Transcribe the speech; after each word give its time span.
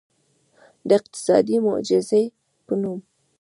د 0.87 0.89
اقتصادي 0.99 1.57
معجزې 1.65 2.23
په 2.65 2.73
نوم. 2.81 2.99